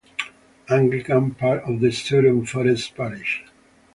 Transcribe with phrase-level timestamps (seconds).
[0.67, 3.43] Anglican: Part of the Sutton Forest parish.